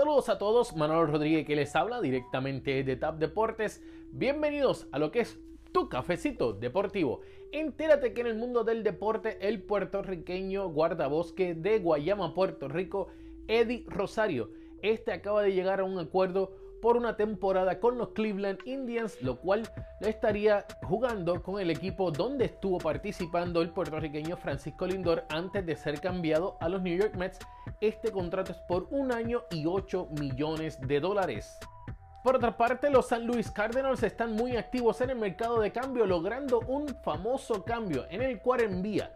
Saludos 0.00 0.30
a 0.30 0.38
todos, 0.38 0.74
Manuel 0.74 1.08
Rodríguez 1.08 1.46
que 1.46 1.54
les 1.54 1.76
habla 1.76 2.00
directamente 2.00 2.82
de 2.82 2.96
TAP 2.96 3.18
Deportes. 3.18 3.84
Bienvenidos 4.12 4.86
a 4.92 4.98
lo 4.98 5.10
que 5.10 5.20
es 5.20 5.38
tu 5.72 5.90
cafecito 5.90 6.54
deportivo. 6.54 7.20
Entérate 7.52 8.14
que 8.14 8.22
en 8.22 8.28
el 8.28 8.34
mundo 8.34 8.64
del 8.64 8.82
deporte 8.82 9.36
el 9.46 9.62
puertorriqueño 9.62 10.70
guardabosque 10.70 11.54
de 11.54 11.80
Guayama, 11.80 12.32
Puerto 12.32 12.66
Rico, 12.66 13.08
Eddie 13.46 13.84
Rosario, 13.88 14.48
este 14.80 15.12
acaba 15.12 15.42
de 15.42 15.52
llegar 15.52 15.80
a 15.80 15.84
un 15.84 15.98
acuerdo 15.98 16.56
por 16.80 16.96
una 16.96 17.16
temporada 17.16 17.78
con 17.80 17.98
los 17.98 18.10
Cleveland 18.10 18.58
Indians, 18.64 19.20
lo 19.22 19.36
cual 19.40 19.68
lo 20.00 20.08
estaría 20.08 20.64
jugando 20.82 21.42
con 21.42 21.60
el 21.60 21.70
equipo 21.70 22.10
donde 22.10 22.46
estuvo 22.46 22.78
participando 22.78 23.62
el 23.62 23.70
puertorriqueño 23.70 24.36
Francisco 24.36 24.86
Lindor 24.86 25.24
antes 25.28 25.64
de 25.66 25.76
ser 25.76 26.00
cambiado 26.00 26.56
a 26.60 26.68
los 26.68 26.82
New 26.82 26.96
York 26.96 27.14
Mets. 27.16 27.38
Este 27.80 28.10
contrato 28.10 28.52
es 28.52 28.58
por 28.68 28.86
un 28.90 29.12
año 29.12 29.44
y 29.50 29.66
8 29.66 30.08
millones 30.18 30.80
de 30.80 31.00
dólares. 31.00 31.58
Por 32.22 32.36
otra 32.36 32.56
parte, 32.56 32.90
los 32.90 33.08
San 33.08 33.26
Luis 33.26 33.50
Cardinals 33.50 34.02
están 34.02 34.32
muy 34.34 34.56
activos 34.56 35.00
en 35.00 35.10
el 35.10 35.16
mercado 35.16 35.60
de 35.60 35.72
cambio, 35.72 36.04
logrando 36.04 36.60
un 36.60 36.88
famoso 37.02 37.64
cambio 37.64 38.04
en 38.10 38.20
el 38.20 38.40
cual 38.40 38.60
envía 38.60 39.10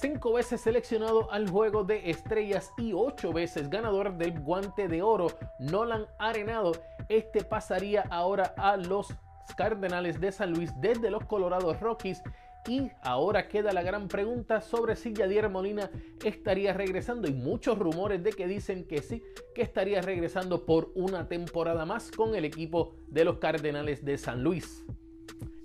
cinco 0.00 0.32
veces 0.32 0.60
seleccionado 0.60 1.30
al 1.32 1.48
juego 1.48 1.82
de 1.82 2.10
estrellas 2.10 2.72
y 2.76 2.92
ocho 2.92 3.32
veces 3.32 3.68
ganador 3.68 4.16
del 4.16 4.38
guante 4.38 4.86
de 4.86 5.02
oro, 5.02 5.28
Nolan 5.58 6.06
Arenado. 6.18 6.72
Este 7.08 7.42
pasaría 7.42 8.04
ahora 8.10 8.54
a 8.56 8.76
los 8.76 9.08
Cardenales 9.56 10.20
de 10.20 10.30
San 10.30 10.52
Luis 10.52 10.70
desde 10.80 11.10
los 11.10 11.24
Colorado 11.24 11.72
Rockies. 11.74 12.22
Y 12.68 12.90
ahora 13.02 13.48
queda 13.48 13.72
la 13.72 13.82
gran 13.82 14.08
pregunta 14.08 14.60
sobre 14.60 14.94
si 14.94 15.14
Yadier 15.14 15.48
Molina 15.48 15.90
estaría 16.22 16.74
regresando. 16.74 17.26
Y 17.26 17.32
muchos 17.32 17.78
rumores 17.78 18.22
de 18.22 18.32
que 18.32 18.46
dicen 18.46 18.86
que 18.86 19.00
sí, 19.00 19.22
que 19.54 19.62
estaría 19.62 20.02
regresando 20.02 20.66
por 20.66 20.92
una 20.94 21.28
temporada 21.28 21.86
más 21.86 22.10
con 22.10 22.34
el 22.34 22.44
equipo 22.44 22.94
de 23.08 23.24
los 23.24 23.38
Cardenales 23.38 24.04
de 24.04 24.18
San 24.18 24.42
Luis. 24.42 24.84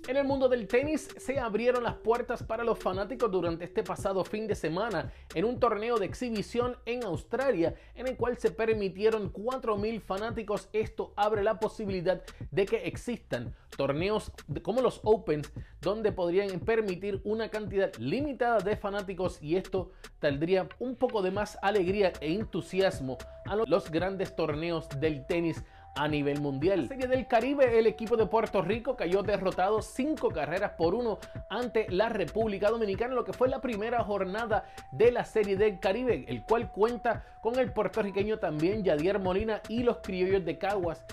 En 0.06 0.18
el 0.18 0.24
mundo 0.24 0.50
del 0.50 0.68
tenis 0.68 1.08
se 1.16 1.38
abrieron 1.40 1.82
las 1.82 1.94
puertas 1.94 2.42
para 2.42 2.62
los 2.62 2.78
fanáticos 2.78 3.30
durante 3.30 3.64
este 3.64 3.82
pasado 3.82 4.22
fin 4.22 4.46
de 4.46 4.54
semana 4.54 5.10
en 5.34 5.46
un 5.46 5.58
torneo 5.58 5.96
de 5.96 6.04
exhibición 6.04 6.76
en 6.84 7.04
Australia 7.04 7.74
en 7.94 8.08
el 8.08 8.16
cual 8.18 8.36
se 8.36 8.50
permitieron 8.50 9.32
4.000 9.32 10.02
fanáticos. 10.02 10.68
Esto 10.74 11.14
abre 11.16 11.42
la 11.42 11.58
posibilidad 11.58 12.22
de 12.50 12.66
que 12.66 12.86
existan 12.86 13.54
torneos 13.78 14.30
como 14.62 14.82
los 14.82 15.00
Opens 15.04 15.50
donde 15.80 16.12
podrían 16.12 16.60
permitir 16.60 17.22
una 17.24 17.48
cantidad 17.48 17.90
limitada 17.96 18.58
de 18.58 18.76
fanáticos 18.76 19.42
y 19.42 19.56
esto 19.56 19.90
tendría 20.18 20.68
un 20.80 20.96
poco 20.96 21.22
de 21.22 21.30
más 21.30 21.58
alegría 21.62 22.12
e 22.20 22.34
entusiasmo 22.34 23.16
a 23.46 23.56
los 23.56 23.90
grandes 23.90 24.36
torneos 24.36 24.86
del 25.00 25.26
tenis 25.26 25.64
a 25.94 26.08
nivel 26.08 26.40
mundial. 26.40 26.82
La 26.82 26.88
Serie 26.88 27.08
del 27.08 27.26
Caribe, 27.26 27.78
el 27.78 27.86
equipo 27.86 28.16
de 28.16 28.26
Puerto 28.26 28.62
Rico 28.62 28.96
cayó 28.96 29.22
derrotado 29.22 29.82
cinco 29.82 30.30
carreras 30.30 30.72
por 30.72 30.94
uno 30.94 31.18
ante 31.48 31.86
la 31.90 32.08
República 32.08 32.70
Dominicana, 32.70 33.14
lo 33.14 33.24
que 33.24 33.32
fue 33.32 33.48
la 33.48 33.60
primera 33.60 34.02
jornada 34.02 34.64
de 34.92 35.12
la 35.12 35.24
Serie 35.24 35.56
del 35.56 35.78
Caribe, 35.80 36.24
el 36.28 36.42
cual 36.42 36.70
cuenta 36.70 37.24
con 37.40 37.58
el 37.58 37.72
puertorriqueño 37.72 38.38
también 38.38 38.84
Yadier 38.84 39.18
Molina 39.18 39.60
y 39.68 39.82
los 39.82 39.98
criollos 39.98 40.44
de 40.44 40.58
Caguas 40.58 41.04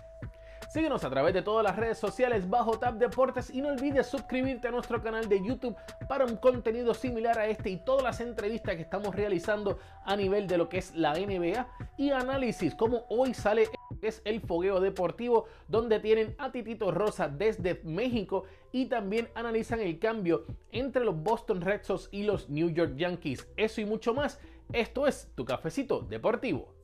Síguenos 0.71 1.03
a 1.03 1.09
través 1.09 1.33
de 1.33 1.41
todas 1.41 1.65
las 1.65 1.75
redes 1.75 1.97
sociales 1.97 2.49
bajo 2.49 2.79
Tab 2.79 2.93
Deportes 2.93 3.49
y 3.49 3.61
no 3.61 3.67
olvides 3.67 4.07
suscribirte 4.07 4.69
a 4.69 4.71
nuestro 4.71 5.03
canal 5.03 5.27
de 5.27 5.43
YouTube 5.43 5.75
para 6.07 6.23
un 6.23 6.37
contenido 6.37 6.93
similar 6.93 7.37
a 7.37 7.47
este 7.47 7.71
y 7.71 7.75
todas 7.75 8.03
las 8.03 8.21
entrevistas 8.21 8.77
que 8.77 8.83
estamos 8.83 9.13
realizando 9.13 9.79
a 10.05 10.15
nivel 10.15 10.47
de 10.47 10.57
lo 10.57 10.69
que 10.69 10.77
es 10.77 10.95
la 10.95 11.13
NBA 11.13 11.67
y 11.97 12.11
análisis 12.11 12.73
como 12.73 13.03
hoy 13.09 13.33
sale 13.33 13.67
es 14.02 14.22
el 14.25 14.42
fogueo 14.42 14.80
deportivo 14.80 15.45
donde 15.67 16.00
tienen 16.00 16.36
a 16.38 16.52
Titito 16.52 16.92
Rosa 16.92 17.27
desde 17.27 17.82
México 17.83 18.43
y 18.71 18.86
también 18.86 19.30
analizan 19.36 19.80
el 19.80 19.99
cambio 19.99 20.45
entre 20.71 21.05
los 21.05 21.21
Boston 21.21 21.61
Red 21.61 21.83
Sox 21.83 22.10
y 22.11 22.23
los 22.23 22.49
New 22.49 22.70
York 22.70 22.95
Yankees. 22.95 23.48
Eso 23.58 23.82
y 23.82 23.86
mucho 23.86 24.14
más. 24.14 24.39
Esto 24.73 25.08
es 25.08 25.30
tu 25.36 25.45
cafecito 25.45 26.02
deportivo. 26.02 26.80